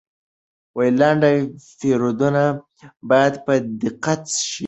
لنډه 0.99 1.29
پیرودنه 1.79 2.45
باید 3.09 3.33
په 3.45 3.53
دقت 3.81 4.21
وشي. 4.31 4.57